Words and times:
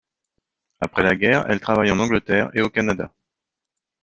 Après 0.79 1.03
la 1.03 1.15
guerre, 1.15 1.45
elle 1.47 1.59
travaille 1.59 1.91
en 1.91 1.99
Angleterre 1.99 2.49
et 2.55 2.61
au 2.61 2.71
Canada. 2.71 3.11